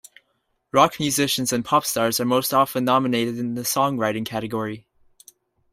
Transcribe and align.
Rock 0.71 0.99
musicians 0.99 1.53
and 1.53 1.63
pop 1.63 1.85
stars 1.85 2.19
are 2.19 2.25
most 2.25 2.55
often 2.55 2.83
nominated 2.83 3.37
in 3.37 3.53
the 3.53 3.61
songwriting 3.61 4.25
category. 4.25 4.87